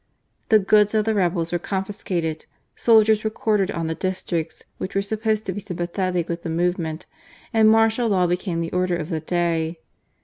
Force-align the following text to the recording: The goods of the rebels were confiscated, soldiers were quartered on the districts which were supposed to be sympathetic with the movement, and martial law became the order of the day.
The 0.49 0.57
goods 0.57 0.95
of 0.95 1.05
the 1.05 1.13
rebels 1.13 1.51
were 1.51 1.59
confiscated, 1.59 2.47
soldiers 2.75 3.23
were 3.23 3.29
quartered 3.29 3.69
on 3.69 3.85
the 3.85 3.93
districts 3.93 4.63
which 4.79 4.95
were 4.95 5.01
supposed 5.03 5.45
to 5.45 5.51
be 5.53 5.59
sympathetic 5.59 6.27
with 6.27 6.41
the 6.41 6.49
movement, 6.49 7.05
and 7.53 7.69
martial 7.69 8.07
law 8.07 8.25
became 8.25 8.61
the 8.61 8.71
order 8.71 8.95
of 8.97 9.09
the 9.09 9.19
day. 9.19 9.77